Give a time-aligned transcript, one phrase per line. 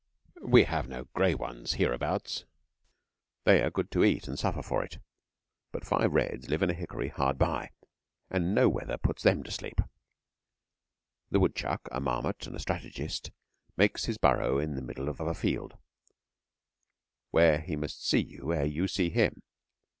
[0.41, 2.45] We have no gray ones hereabouts
[3.43, 4.97] (they are good to eat and suffer for it),
[5.71, 7.69] but five reds live in a hickory hard by,
[8.27, 9.79] and no weather puts them to sleep.
[11.29, 13.29] The wood chuck, a marmot and a strategist,
[13.77, 15.77] makes his burrow in the middle of a field,
[17.29, 19.43] where he must see you ere you see him.